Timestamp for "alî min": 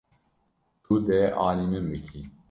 1.47-1.85